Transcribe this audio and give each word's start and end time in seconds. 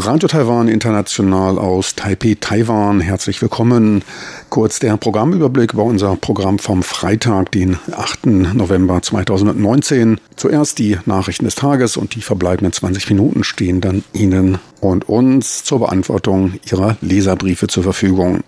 Radio 0.00 0.28
Taiwan 0.28 0.68
International 0.68 1.58
aus 1.58 1.96
Taipei, 1.96 2.36
Taiwan. 2.38 3.00
Herzlich 3.00 3.42
willkommen. 3.42 4.04
Kurz 4.48 4.78
der 4.78 4.96
Programmüberblick 4.96 5.72
über 5.72 5.82
unser 5.82 6.14
Programm 6.14 6.60
vom 6.60 6.84
Freitag, 6.84 7.50
den 7.50 7.78
8. 7.90 8.26
November 8.26 9.02
2019. 9.02 10.20
Zuerst 10.36 10.78
die 10.78 10.98
Nachrichten 11.06 11.46
des 11.46 11.56
Tages 11.56 11.96
und 11.96 12.14
die 12.14 12.20
verbleibenden 12.20 12.72
20 12.72 13.10
Minuten 13.10 13.42
stehen 13.42 13.80
dann 13.80 14.04
Ihnen 14.12 14.58
und 14.80 15.08
uns 15.08 15.64
zur 15.64 15.80
Beantwortung 15.80 16.60
Ihrer 16.70 16.96
Leserbriefe 17.00 17.66
zur 17.66 17.82
Verfügung. 17.82 18.44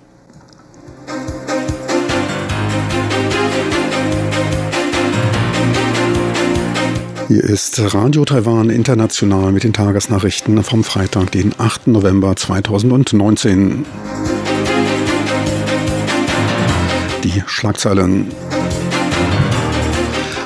Hier 7.30 7.44
ist 7.44 7.80
Radio 7.94 8.24
Taiwan 8.24 8.70
International 8.70 9.52
mit 9.52 9.62
den 9.62 9.72
Tagesnachrichten 9.72 10.64
vom 10.64 10.82
Freitag, 10.82 11.30
den 11.30 11.54
8. 11.56 11.86
November 11.86 12.34
2019. 12.34 13.86
Die 17.22 17.44
Schlagzeilen. 17.46 18.32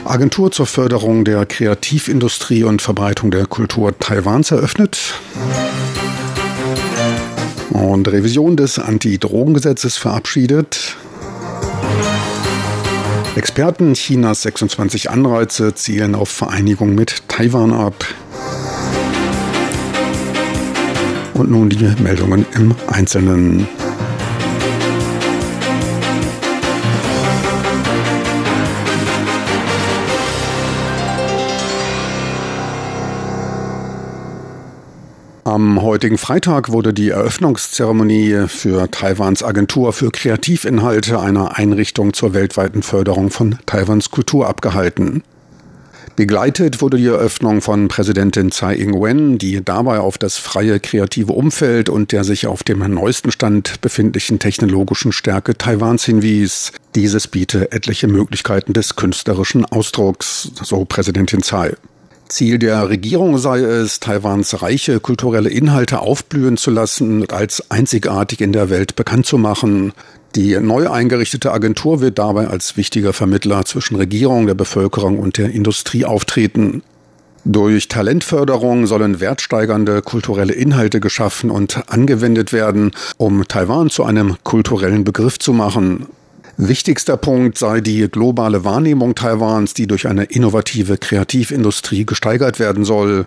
Agentur 0.04 0.52
zur 0.52 0.66
Förderung 0.66 1.24
der 1.24 1.46
Kreativindustrie 1.46 2.64
und 2.64 2.82
Verbreitung 2.82 3.30
der 3.30 3.46
Kultur 3.46 3.98
Taiwans 3.98 4.50
eröffnet. 4.50 5.14
Und 7.70 8.08
Revision 8.08 8.58
des 8.58 8.78
Anti-Drogengesetzes 8.78 9.96
verabschiedet. 9.96 10.93
Experten 13.36 13.94
Chinas 13.94 14.42
26 14.42 15.10
Anreize 15.10 15.74
zielen 15.74 16.14
auf 16.14 16.28
Vereinigung 16.28 16.94
mit 16.94 17.28
Taiwan 17.28 17.72
ab. 17.72 18.04
Und 21.34 21.50
nun 21.50 21.68
die 21.68 21.92
Meldungen 22.00 22.46
im 22.54 22.76
Einzelnen. 22.86 23.66
Am 35.54 35.80
heutigen 35.82 36.18
Freitag 36.18 36.72
wurde 36.72 36.92
die 36.92 37.10
Eröffnungszeremonie 37.10 38.48
für 38.48 38.90
Taiwans 38.90 39.44
Agentur 39.44 39.92
für 39.92 40.10
Kreativinhalte 40.10 41.20
einer 41.20 41.56
Einrichtung 41.56 42.12
zur 42.12 42.34
weltweiten 42.34 42.82
Förderung 42.82 43.30
von 43.30 43.56
Taiwans 43.64 44.10
Kultur 44.10 44.48
abgehalten. 44.48 45.22
Begleitet 46.16 46.82
wurde 46.82 46.96
die 46.96 47.06
Eröffnung 47.06 47.60
von 47.60 47.86
Präsidentin 47.86 48.50
Tsai 48.50 48.74
Ing-wen, 48.74 49.38
die 49.38 49.64
dabei 49.64 50.00
auf 50.00 50.18
das 50.18 50.38
freie 50.38 50.80
kreative 50.80 51.32
Umfeld 51.32 51.88
und 51.88 52.10
der 52.10 52.24
sich 52.24 52.48
auf 52.48 52.64
dem 52.64 52.80
neuesten 52.92 53.30
Stand 53.30 53.80
befindlichen 53.80 54.40
technologischen 54.40 55.12
Stärke 55.12 55.56
Taiwans 55.56 56.04
hinwies. 56.04 56.72
Dieses 56.96 57.28
biete 57.28 57.70
etliche 57.70 58.08
Möglichkeiten 58.08 58.72
des 58.72 58.96
künstlerischen 58.96 59.64
Ausdrucks, 59.64 60.50
so 60.64 60.84
Präsidentin 60.84 61.42
Tsai. 61.42 61.76
Ziel 62.28 62.58
der 62.58 62.88
Regierung 62.88 63.38
sei 63.38 63.60
es, 63.60 64.00
Taiwans 64.00 64.62
reiche 64.62 65.00
kulturelle 65.00 65.50
Inhalte 65.50 66.00
aufblühen 66.00 66.56
zu 66.56 66.70
lassen 66.70 67.20
und 67.22 67.32
als 67.32 67.70
einzigartig 67.70 68.40
in 68.40 68.52
der 68.52 68.70
Welt 68.70 68.96
bekannt 68.96 69.26
zu 69.26 69.38
machen. 69.38 69.92
Die 70.34 70.58
neu 70.58 70.90
eingerichtete 70.90 71.52
Agentur 71.52 72.00
wird 72.00 72.18
dabei 72.18 72.48
als 72.48 72.76
wichtiger 72.76 73.12
Vermittler 73.12 73.64
zwischen 73.64 73.96
Regierung, 73.96 74.46
der 74.46 74.54
Bevölkerung 74.54 75.18
und 75.18 75.38
der 75.38 75.50
Industrie 75.50 76.04
auftreten. 76.04 76.82
Durch 77.44 77.88
Talentförderung 77.88 78.86
sollen 78.86 79.20
wertsteigernde 79.20 80.00
kulturelle 80.00 80.54
Inhalte 80.54 80.98
geschaffen 80.98 81.50
und 81.50 81.90
angewendet 81.92 82.52
werden, 82.52 82.92
um 83.18 83.46
Taiwan 83.46 83.90
zu 83.90 84.02
einem 84.02 84.36
kulturellen 84.42 85.04
Begriff 85.04 85.38
zu 85.38 85.52
machen. 85.52 86.06
Wichtigster 86.56 87.16
Punkt 87.16 87.58
sei 87.58 87.80
die 87.80 88.08
globale 88.08 88.64
Wahrnehmung 88.64 89.16
Taiwans, 89.16 89.74
die 89.74 89.88
durch 89.88 90.06
eine 90.06 90.24
innovative 90.24 90.98
Kreativindustrie 90.98 92.06
gesteigert 92.06 92.60
werden 92.60 92.84
soll. 92.84 93.26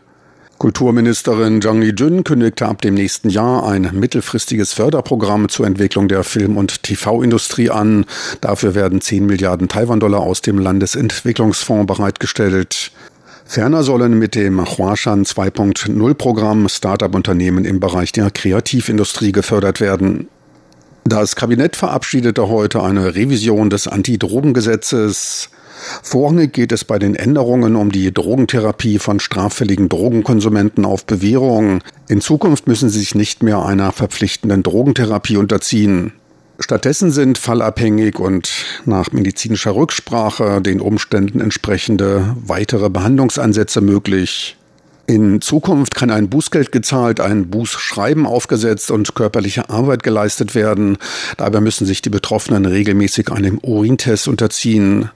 Kulturministerin 0.59 1.61
Zhang 1.61 1.81
Li-jun 1.81 2.23
kündigte 2.23 2.65
ab 2.67 2.81
dem 2.81 2.95
nächsten 2.95 3.29
Jahr 3.29 3.67
ein 3.67 3.91
mittelfristiges 3.93 4.73
Förderprogramm 4.73 5.49
zur 5.49 5.67
Entwicklung 5.67 6.07
der 6.07 6.23
Film- 6.23 6.57
und 6.57 6.81
TV-Industrie 6.83 7.69
an. 7.69 8.05
Dafür 8.41 8.73
werden 8.73 9.01
10 9.01 9.25
Milliarden 9.25 9.67
Taiwan-Dollar 9.67 10.21
aus 10.21 10.41
dem 10.41 10.57
Landesentwicklungsfonds 10.57 11.85
bereitgestellt. 11.85 12.91
Ferner 13.45 13.83
sollen 13.83 14.17
mit 14.17 14.35
dem 14.35 14.65
Huashan 14.65 15.25
2.0 15.25 16.13
Programm 16.15 16.69
Start-up-Unternehmen 16.69 17.65
im 17.65 17.79
Bereich 17.79 18.11
der 18.11 18.31
Kreativindustrie 18.31 19.33
gefördert 19.33 19.79
werden. 19.79 20.27
Das 21.09 21.37
Kabinett 21.37 21.77
verabschiedete 21.77 22.49
heute 22.49 22.83
eine 22.83 23.15
Revision 23.15 23.69
des 23.69 23.87
Anti-Drogen-Gesetzes. 23.87 25.49
Vorrangig 26.03 26.51
geht 26.51 26.73
es 26.73 26.83
bei 26.83 26.99
den 26.99 27.15
Änderungen 27.15 27.77
um 27.77 27.93
die 27.93 28.13
Drogentherapie 28.13 28.99
von 28.99 29.21
straffälligen 29.21 29.87
Drogenkonsumenten 29.87 30.83
auf 30.83 31.05
Bewährung. 31.05 31.81
In 32.09 32.19
Zukunft 32.19 32.67
müssen 32.67 32.89
sie 32.89 32.99
sich 32.99 33.15
nicht 33.15 33.41
mehr 33.41 33.65
einer 33.65 33.93
verpflichtenden 33.93 34.63
Drogentherapie 34.63 35.37
unterziehen. 35.37 36.11
Stattdessen 36.59 37.11
sind 37.11 37.37
fallabhängig 37.37 38.19
und 38.19 38.65
nach 38.83 39.13
medizinischer 39.13 39.77
Rücksprache 39.77 40.61
den 40.61 40.81
Umständen 40.81 41.39
entsprechende 41.39 42.35
weitere 42.35 42.89
Behandlungsansätze 42.89 43.79
möglich. 43.79 44.56
In 45.09 45.39
Zukunft 45.39 45.95
kann 45.95 46.11
ein 46.11 46.27
Bußgeld 46.27 46.73
gezahlt, 46.73 47.21
ein 47.21 47.49
Bußschreiben 47.49 48.25
aufgesetzt 48.25 48.91
und 48.91 49.15
körperliche 49.15 49.69
Arbeit 49.69 50.03
geleistet 50.03 50.53
werden. 50.53 50.97
Dabei 51.37 51.61
müssen 51.61 51.87
sich 51.87 52.01
die 52.01 52.09
Betroffenen 52.09 52.65
regelmäßig 52.65 53.31
einem 53.31 53.57
Urintest 53.59 54.27
unterziehen. 54.27 55.09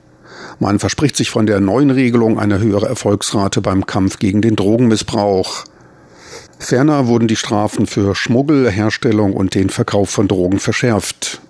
Man 0.59 0.80
verspricht 0.80 1.18
sich 1.18 1.30
von 1.30 1.46
der 1.46 1.59
neuen 1.59 1.91
Regelung 1.91 2.40
eine 2.40 2.59
höhere 2.59 2.88
Erfolgsrate 2.88 3.59
beim 3.59 3.85
Kampf 3.85 4.18
gegen 4.18 4.41
den 4.41 4.56
Drogenmissbrauch. 4.56 5.66
Ferner 6.57 7.07
wurden 7.07 7.28
die 7.28 7.35
Strafen 7.35 7.85
für 7.85 8.16
Schmuggel, 8.16 8.72
Herstellung 8.72 9.34
und 9.34 9.56
den 9.56 9.69
Verkauf 9.69 10.09
von 10.09 10.30
Drogen 10.30 10.59
verschärft. 10.59 11.41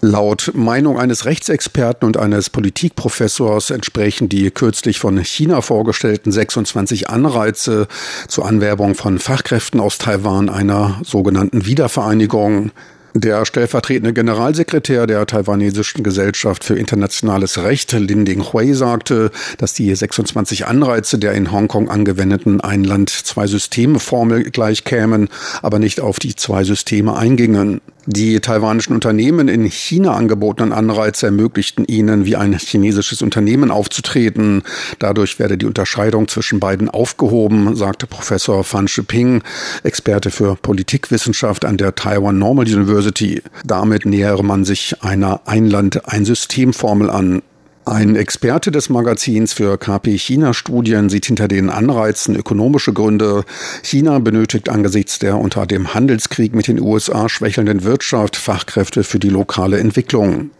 Laut 0.00 0.52
Meinung 0.54 0.96
eines 0.96 1.24
Rechtsexperten 1.24 2.06
und 2.06 2.16
eines 2.16 2.50
Politikprofessors 2.50 3.70
entsprechen 3.70 4.28
die 4.28 4.48
kürzlich 4.52 5.00
von 5.00 5.18
China 5.18 5.60
vorgestellten 5.60 6.30
26 6.30 7.10
Anreize 7.10 7.88
zur 8.28 8.46
Anwerbung 8.46 8.94
von 8.94 9.18
Fachkräften 9.18 9.80
aus 9.80 9.98
Taiwan 9.98 10.50
einer 10.50 11.00
sogenannten 11.02 11.66
Wiedervereinigung. 11.66 12.70
Der 13.14 13.44
stellvertretende 13.44 14.12
Generalsekretär 14.12 15.08
der 15.08 15.26
taiwanesischen 15.26 16.04
Gesellschaft 16.04 16.62
für 16.62 16.78
internationales 16.78 17.60
Recht, 17.64 17.90
Lin 17.90 18.24
Ding 18.24 18.44
Hui, 18.52 18.74
sagte, 18.74 19.32
dass 19.56 19.74
die 19.74 19.92
26 19.92 20.66
Anreize 20.66 21.18
der 21.18 21.32
in 21.32 21.50
Hongkong 21.50 21.88
angewendeten 21.88 22.60
Ein-Land-Zwei-Systeme-Formel 22.60 24.44
gleichkämen, 24.52 25.28
aber 25.60 25.80
nicht 25.80 26.00
auf 26.00 26.20
die 26.20 26.36
zwei 26.36 26.62
Systeme 26.62 27.16
eingingen. 27.16 27.80
Die 28.10 28.40
taiwanischen 28.40 28.94
Unternehmen 28.94 29.48
in 29.48 29.64
China 29.66 30.14
angebotenen 30.14 30.72
Anreize 30.72 31.26
ermöglichten 31.26 31.84
ihnen, 31.84 32.24
wie 32.24 32.36
ein 32.36 32.54
chinesisches 32.54 33.20
Unternehmen 33.20 33.70
aufzutreten. 33.70 34.62
Dadurch 34.98 35.38
werde 35.38 35.58
die 35.58 35.66
Unterscheidung 35.66 36.26
zwischen 36.26 36.58
beiden 36.58 36.88
aufgehoben, 36.88 37.76
sagte 37.76 38.06
Professor 38.06 38.64
Fan 38.64 38.88
Shiping, 38.88 39.42
Experte 39.82 40.30
für 40.30 40.56
Politikwissenschaft 40.56 41.66
an 41.66 41.76
der 41.76 41.96
Taiwan 41.96 42.38
Normal 42.38 42.64
University. 42.64 43.42
Damit 43.66 44.06
nähere 44.06 44.42
man 44.42 44.64
sich 44.64 45.02
einer 45.02 45.42
Ein-Land-Ein-System-Formel 45.44 47.10
an. 47.10 47.42
Ein 47.88 48.16
Experte 48.16 48.70
des 48.70 48.90
Magazins 48.90 49.54
für 49.54 49.78
KP-China-Studien 49.78 51.08
sieht 51.08 51.24
hinter 51.24 51.48
den 51.48 51.70
Anreizen 51.70 52.36
ökonomische 52.36 52.92
Gründe. 52.92 53.44
China 53.82 54.18
benötigt 54.18 54.68
angesichts 54.68 55.18
der 55.18 55.38
unter 55.38 55.64
dem 55.64 55.94
Handelskrieg 55.94 56.54
mit 56.54 56.68
den 56.68 56.82
USA 56.82 57.30
schwächelnden 57.30 57.84
Wirtschaft 57.84 58.36
Fachkräfte 58.36 59.04
für 59.04 59.18
die 59.18 59.30
lokale 59.30 59.78
Entwicklung. 59.78 60.50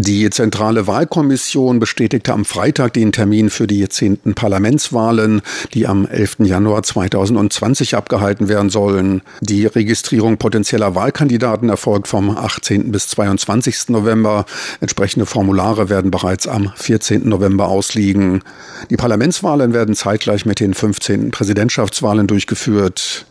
Die 0.00 0.30
Zentrale 0.30 0.86
Wahlkommission 0.86 1.80
bestätigte 1.80 2.32
am 2.32 2.44
Freitag 2.44 2.92
den 2.92 3.10
Termin 3.10 3.50
für 3.50 3.66
die 3.66 3.88
zehnten 3.88 4.32
Parlamentswahlen, 4.32 5.42
die 5.74 5.88
am 5.88 6.06
11. 6.06 6.36
Januar 6.44 6.84
2020 6.84 7.96
abgehalten 7.96 8.48
werden 8.48 8.70
sollen. 8.70 9.22
Die 9.40 9.66
Registrierung 9.66 10.36
potenzieller 10.36 10.94
Wahlkandidaten 10.94 11.68
erfolgt 11.68 12.06
vom 12.06 12.30
18. 12.30 12.92
bis 12.92 13.08
22. 13.08 13.88
November. 13.88 14.46
Entsprechende 14.80 15.26
Formulare 15.26 15.88
werden 15.88 16.12
bereits 16.12 16.46
am 16.46 16.72
14. 16.76 17.28
November 17.28 17.66
ausliegen. 17.66 18.44
Die 18.90 18.96
Parlamentswahlen 18.96 19.72
werden 19.72 19.96
zeitgleich 19.96 20.46
mit 20.46 20.60
den 20.60 20.74
15. 20.74 21.32
Präsidentschaftswahlen 21.32 22.28
durchgeführt. 22.28 23.26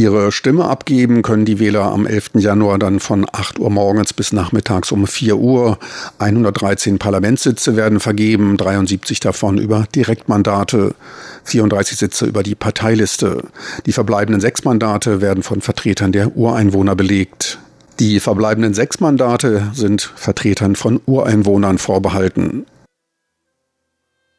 Ihre 0.00 0.30
Stimme 0.30 0.66
abgeben 0.66 1.22
können 1.22 1.44
die 1.44 1.58
Wähler 1.58 1.82
am 1.86 2.06
11. 2.06 2.30
Januar 2.34 2.78
dann 2.78 3.00
von 3.00 3.26
8 3.32 3.58
Uhr 3.58 3.68
morgens 3.68 4.12
bis 4.12 4.32
nachmittags 4.32 4.92
um 4.92 5.08
4 5.08 5.36
Uhr. 5.36 5.76
113 6.20 7.00
Parlamentssitze 7.00 7.74
werden 7.74 7.98
vergeben, 7.98 8.56
73 8.56 9.18
davon 9.18 9.58
über 9.58 9.88
Direktmandate, 9.92 10.94
34 11.42 11.98
Sitze 11.98 12.26
über 12.26 12.44
die 12.44 12.54
Parteiliste. 12.54 13.42
Die 13.86 13.92
verbleibenden 13.92 14.40
sechs 14.40 14.62
Mandate 14.62 15.20
werden 15.20 15.42
von 15.42 15.62
Vertretern 15.62 16.12
der 16.12 16.36
Ureinwohner 16.36 16.94
belegt. 16.94 17.58
Die 17.98 18.20
verbleibenden 18.20 18.74
sechs 18.74 19.00
Mandate 19.00 19.72
sind 19.74 20.12
Vertretern 20.14 20.76
von 20.76 21.00
Ureinwohnern 21.06 21.78
vorbehalten. 21.78 22.66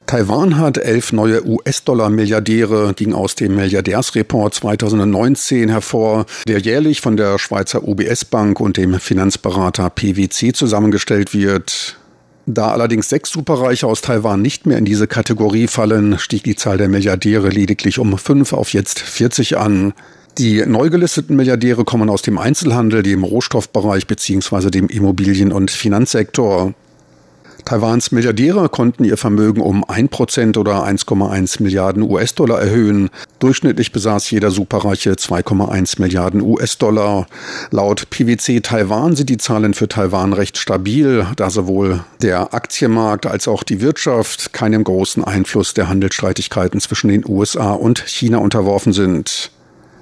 Taiwan 0.09 0.57
hat 0.57 0.79
elf 0.79 1.13
neue 1.13 1.45
US-Dollar-Milliardäre, 1.45 2.95
ging 2.95 3.13
aus 3.13 3.35
dem 3.35 3.55
Milliardärsreport 3.55 4.55
2019 4.55 5.69
hervor, 5.69 6.25
der 6.47 6.57
jährlich 6.57 6.99
von 6.99 7.15
der 7.15 7.37
Schweizer 7.37 7.87
UBS 7.87 8.25
Bank 8.25 8.59
und 8.59 8.77
dem 8.77 8.99
Finanzberater 8.99 9.91
PwC 9.91 10.51
zusammengestellt 10.53 11.35
wird. 11.35 11.99
Da 12.47 12.71
allerdings 12.71 13.07
sechs 13.07 13.29
Superreiche 13.29 13.85
aus 13.85 14.01
Taiwan 14.01 14.41
nicht 14.41 14.65
mehr 14.65 14.79
in 14.79 14.85
diese 14.85 15.05
Kategorie 15.05 15.67
fallen, 15.67 16.17
stieg 16.17 16.43
die 16.43 16.55
Zahl 16.55 16.79
der 16.79 16.89
Milliardäre 16.89 17.49
lediglich 17.49 17.99
um 17.99 18.17
fünf 18.17 18.51
auf 18.53 18.73
jetzt 18.73 18.99
40 18.99 19.59
an. 19.59 19.93
Die 20.39 20.65
neu 20.65 20.89
gelisteten 20.89 21.35
Milliardäre 21.35 21.83
kommen 21.83 22.09
aus 22.09 22.23
dem 22.23 22.39
Einzelhandel, 22.39 23.03
dem 23.03 23.23
Rohstoffbereich 23.23 24.07
bzw. 24.07 24.71
dem 24.71 24.87
Immobilien- 24.87 25.51
und 25.51 25.69
Finanzsektor. 25.69 26.73
Taiwans 27.69 28.11
Milliardäre 28.11 28.67
konnten 28.67 29.03
ihr 29.03 29.15
Vermögen 29.15 29.61
um 29.61 29.85
1% 29.85 30.57
oder 30.57 30.87
1,1 30.87 31.61
Milliarden 31.61 32.01
US-Dollar 32.01 32.59
erhöhen. 32.59 33.11
Durchschnittlich 33.37 33.91
besaß 33.91 34.31
jeder 34.31 34.49
Superreiche 34.49 35.11
2,1 35.11 36.01
Milliarden 36.01 36.41
US-Dollar. 36.41 37.27
Laut 37.69 38.09
PwC 38.09 38.61
Taiwan 38.61 39.15
sind 39.15 39.29
die 39.29 39.37
Zahlen 39.37 39.75
für 39.75 39.87
Taiwan 39.87 40.33
recht 40.33 40.57
stabil, 40.57 41.27
da 41.35 41.51
sowohl 41.51 42.03
der 42.23 42.55
Aktienmarkt 42.55 43.27
als 43.27 43.47
auch 43.47 43.61
die 43.61 43.81
Wirtschaft 43.81 44.51
keinem 44.51 44.83
großen 44.83 45.23
Einfluss 45.23 45.75
der 45.75 45.89
Handelsstreitigkeiten 45.89 46.81
zwischen 46.81 47.09
den 47.09 47.23
USA 47.23 47.73
und 47.73 47.99
China 47.99 48.39
unterworfen 48.39 48.93
sind. 48.93 49.51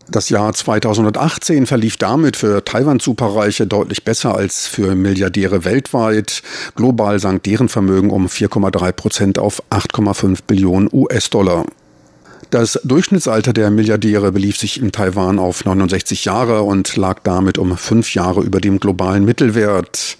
Das 0.10 0.30
Jahr 0.30 0.54
2018 0.54 1.66
verlief 1.66 1.98
damit 1.98 2.38
für 2.38 2.64
Taiwan-Superreiche 2.64 3.68
deutlich 3.68 4.06
besser 4.06 4.36
als 4.36 4.66
für 4.66 4.96
Milliardäre 4.96 5.66
weltweit. 5.66 6.44
Global 6.76 7.20
sank 7.20 7.44
deren 7.44 7.68
Vermögen 7.68 8.10
um 8.10 8.28
4,3 8.28 8.92
Prozent 8.94 9.40
auf 9.40 9.62
8,5 9.70 10.40
Billionen 10.48 10.90
US-Dollar. 10.94 11.66
Das 12.52 12.80
Durchschnittsalter 12.86 13.52
der 13.52 13.70
Milliardäre 13.70 14.32
belief 14.32 14.56
sich 14.56 14.82
in 14.82 14.94
Taiwan 14.94 15.40
auf 15.40 15.66
69 15.66 16.24
Jahre 16.24 16.62
und 16.62 16.96
lag 16.96 17.20
damit 17.24 17.58
um 17.58 17.76
fünf 17.76 18.14
Jahre 18.14 18.42
über 18.42 18.62
dem 18.62 18.80
globalen 18.80 19.26
Mittelwert. 19.26 20.18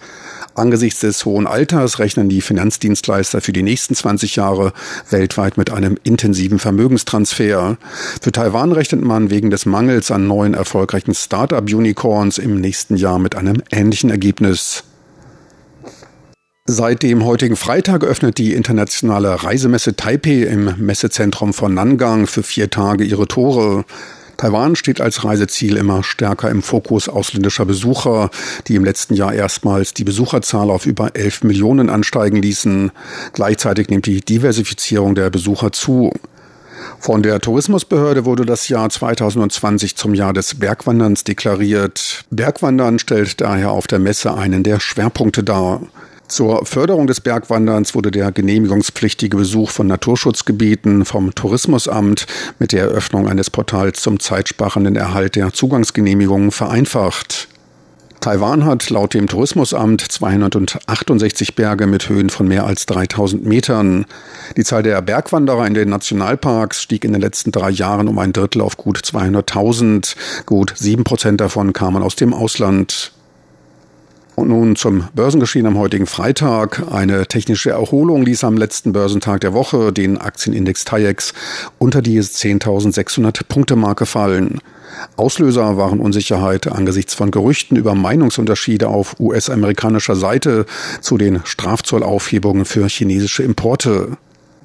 Angesichts 0.58 1.00
des 1.00 1.24
hohen 1.24 1.46
Alters 1.46 1.98
rechnen 1.98 2.28
die 2.28 2.40
Finanzdienstleister 2.40 3.40
für 3.40 3.52
die 3.52 3.62
nächsten 3.62 3.94
20 3.94 4.36
Jahre 4.36 4.72
weltweit 5.10 5.56
mit 5.56 5.70
einem 5.70 5.96
intensiven 6.02 6.58
Vermögenstransfer. 6.58 7.78
Für 8.20 8.32
Taiwan 8.32 8.72
rechnet 8.72 9.02
man 9.02 9.30
wegen 9.30 9.50
des 9.50 9.66
Mangels 9.66 10.10
an 10.10 10.26
neuen 10.26 10.54
erfolgreichen 10.54 11.14
Start-up-Unicorns 11.14 12.38
im 12.38 12.60
nächsten 12.60 12.96
Jahr 12.96 13.18
mit 13.18 13.36
einem 13.36 13.62
ähnlichen 13.70 14.10
Ergebnis. 14.10 14.84
Seit 16.66 17.02
dem 17.02 17.24
heutigen 17.24 17.56
Freitag 17.56 18.04
öffnet 18.04 18.36
die 18.36 18.52
internationale 18.52 19.42
Reisemesse 19.42 19.96
Taipei 19.96 20.42
im 20.42 20.74
Messezentrum 20.76 21.54
von 21.54 21.72
Nangang 21.72 22.26
für 22.26 22.42
vier 22.42 22.68
Tage 22.68 23.04
ihre 23.04 23.26
Tore. 23.26 23.86
Taiwan 24.38 24.76
steht 24.76 25.00
als 25.00 25.24
Reiseziel 25.24 25.76
immer 25.76 26.04
stärker 26.04 26.48
im 26.48 26.62
Fokus 26.62 27.08
ausländischer 27.08 27.66
Besucher, 27.66 28.30
die 28.68 28.76
im 28.76 28.84
letzten 28.84 29.14
Jahr 29.14 29.34
erstmals 29.34 29.94
die 29.94 30.04
Besucherzahl 30.04 30.70
auf 30.70 30.86
über 30.86 31.16
11 31.16 31.42
Millionen 31.42 31.90
ansteigen 31.90 32.40
ließen. 32.40 32.92
Gleichzeitig 33.32 33.88
nimmt 33.88 34.06
die 34.06 34.20
Diversifizierung 34.20 35.16
der 35.16 35.28
Besucher 35.30 35.72
zu. 35.72 36.12
Von 37.00 37.24
der 37.24 37.40
Tourismusbehörde 37.40 38.24
wurde 38.24 38.46
das 38.46 38.68
Jahr 38.68 38.88
2020 38.88 39.96
zum 39.96 40.14
Jahr 40.14 40.32
des 40.32 40.54
Bergwanderns 40.54 41.24
deklariert. 41.24 42.24
Bergwandern 42.30 43.00
stellt 43.00 43.40
daher 43.40 43.72
auf 43.72 43.88
der 43.88 43.98
Messe 43.98 44.34
einen 44.34 44.62
der 44.62 44.78
Schwerpunkte 44.78 45.42
dar. 45.42 45.80
Zur 46.28 46.66
Förderung 46.66 47.06
des 47.06 47.22
Bergwanderns 47.22 47.94
wurde 47.94 48.10
der 48.10 48.30
genehmigungspflichtige 48.32 49.38
Besuch 49.38 49.70
von 49.70 49.86
Naturschutzgebieten 49.86 51.06
vom 51.06 51.34
Tourismusamt 51.34 52.26
mit 52.58 52.72
der 52.72 52.82
Eröffnung 52.82 53.26
eines 53.26 53.48
Portals 53.48 54.02
zum 54.02 54.20
zeitsparenden 54.20 54.94
Erhalt 54.94 55.36
der 55.36 55.54
Zugangsgenehmigungen 55.54 56.50
vereinfacht. 56.50 57.48
Taiwan 58.20 58.66
hat 58.66 58.90
laut 58.90 59.14
dem 59.14 59.26
Tourismusamt 59.26 60.02
268 60.02 61.54
Berge 61.54 61.86
mit 61.86 62.10
Höhen 62.10 62.28
von 62.28 62.46
mehr 62.46 62.66
als 62.66 62.84
3000 62.86 63.46
Metern. 63.46 64.04
Die 64.56 64.64
Zahl 64.64 64.82
der 64.82 65.00
Bergwanderer 65.00 65.66
in 65.66 65.74
den 65.74 65.88
Nationalparks 65.88 66.82
stieg 66.82 67.04
in 67.04 67.12
den 67.12 67.22
letzten 67.22 67.52
drei 67.52 67.70
Jahren 67.70 68.06
um 68.06 68.18
ein 68.18 68.34
Drittel 68.34 68.60
auf 68.60 68.76
gut 68.76 68.98
200.000. 68.98 70.16
Gut 70.44 70.74
sieben 70.76 71.04
Prozent 71.04 71.40
davon 71.40 71.72
kamen 71.72 72.02
aus 72.02 72.16
dem 72.16 72.34
Ausland. 72.34 73.12
Und 74.38 74.50
nun 74.50 74.76
zum 74.76 75.08
Börsengeschehen 75.16 75.66
am 75.66 75.76
heutigen 75.76 76.06
Freitag. 76.06 76.92
Eine 76.92 77.26
technische 77.26 77.70
Erholung 77.70 78.24
ließ 78.24 78.44
am 78.44 78.56
letzten 78.56 78.92
Börsentag 78.92 79.40
der 79.40 79.52
Woche 79.52 79.92
den 79.92 80.16
Aktienindex 80.16 80.84
TAIEX 80.84 81.34
unter 81.78 82.02
die 82.02 82.20
10.600 82.20 83.40
Punkte 83.48 83.74
Marke 83.74 84.06
fallen. 84.06 84.60
Auslöser 85.16 85.76
waren 85.76 85.98
Unsicherheit 85.98 86.68
angesichts 86.68 87.14
von 87.14 87.32
Gerüchten 87.32 87.76
über 87.76 87.96
Meinungsunterschiede 87.96 88.86
auf 88.86 89.18
US-amerikanischer 89.18 90.14
Seite 90.14 90.66
zu 91.00 91.18
den 91.18 91.40
Strafzollaufhebungen 91.42 92.64
für 92.64 92.86
chinesische 92.86 93.42
Importe. 93.42 94.18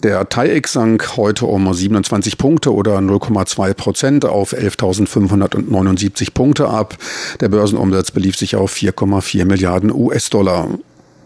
Der 0.04 0.28
TAIEX 0.28 0.74
sank 0.74 1.16
heute 1.16 1.46
um 1.46 1.74
27 1.74 2.38
Punkte 2.38 2.74
oder 2.74 2.98
0,2 2.98 3.74
Prozent 3.74 4.26
auf 4.26 4.54
11.579 4.54 6.34
Punkte 6.34 6.68
ab. 6.68 6.98
Der 7.40 7.48
Börsenumsatz 7.48 8.12
belief 8.12 8.36
sich 8.36 8.58
auf 8.58 8.74
4,4 8.74 9.46
Milliarden 9.46 9.94
US-Dollar. 9.94 10.68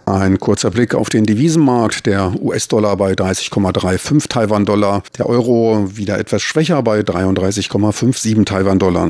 Ein 0.06 0.38
kurzer 0.38 0.70
Blick 0.70 0.94
auf 0.94 1.10
den 1.10 1.26
Devisenmarkt. 1.26 2.06
Der 2.06 2.32
US-Dollar 2.40 2.98
bei 2.98 3.14
30,35 3.14 4.30
Taiwan-Dollar. 4.30 5.02
Der 5.18 5.28
Euro 5.28 5.88
wieder 5.98 6.20
etwas 6.20 6.44
schwächer 6.44 6.84
bei 6.84 7.00
33,57 7.00 8.46
Taiwan-Dollar. 8.46 9.10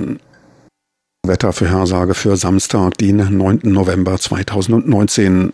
Wettervorhersage 1.27 2.13
für 2.13 2.37
Samstag, 2.37 2.97
den 2.99 3.17
9. 3.17 3.59
November 3.63 4.17
2019. 4.17 5.51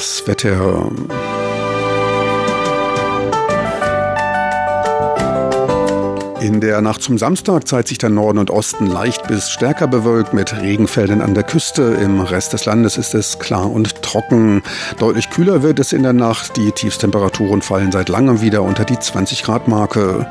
Das 0.00 0.26
Wetter. 0.26 0.90
In 6.40 6.62
der 6.62 6.80
Nacht 6.80 7.02
zum 7.02 7.18
Samstag 7.18 7.68
zeigt 7.68 7.88
sich 7.88 7.98
der 7.98 8.08
Norden 8.08 8.38
und 8.38 8.50
Osten 8.50 8.86
leicht 8.86 9.28
bis 9.28 9.50
stärker 9.50 9.88
bewölkt 9.88 10.32
mit 10.32 10.58
Regenfeldern 10.58 11.20
an 11.20 11.34
der 11.34 11.42
Küste. 11.42 11.98
Im 12.00 12.22
Rest 12.22 12.54
des 12.54 12.64
Landes 12.64 12.96
ist 12.96 13.14
es 13.14 13.40
klar 13.40 13.70
und 13.70 14.00
trocken. 14.00 14.62
Deutlich 14.98 15.28
kühler 15.28 15.62
wird 15.62 15.78
es 15.78 15.92
in 15.92 16.02
der 16.02 16.14
Nacht. 16.14 16.56
Die 16.56 16.72
Tiefstemperaturen 16.72 17.60
fallen 17.60 17.92
seit 17.92 18.08
langem 18.08 18.40
wieder 18.40 18.62
unter 18.62 18.86
die 18.86 18.98
20 18.98 19.42
Grad 19.42 19.68
Marke. 19.68 20.26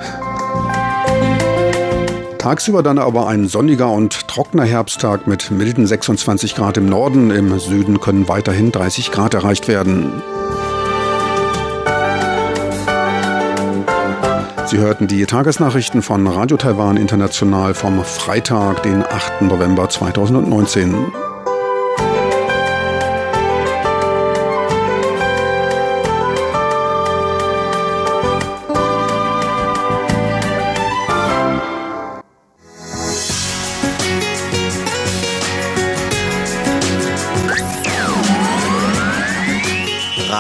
Tagsüber 2.40 2.84
dann 2.84 3.00
aber 3.00 3.28
ein 3.28 3.50
sonniger 3.50 3.92
und 3.92 4.30
trockener 4.30 4.64
Herbsttag 4.64 5.28
mit 5.28 5.52
milden 5.52 5.86
26 5.86 6.56
Grad 6.56 6.78
im 6.78 6.86
Norden. 6.86 7.32
Im 7.32 7.60
Süden 7.60 8.00
können 8.00 8.30
weiterhin 8.30 8.72
30 8.72 9.12
Grad 9.12 9.34
erreicht 9.34 9.68
werden. 9.68 10.22
Sie 14.68 14.78
hörten 14.78 15.08
die 15.08 15.26
Tagesnachrichten 15.26 16.02
von 16.02 16.26
Radio 16.28 16.56
Taiwan 16.56 16.96
International 16.96 17.74
vom 17.74 18.06
Freitag, 18.06 18.84
den 18.84 19.04
8. 19.04 19.42
November 19.42 19.90
2019. 19.90 21.29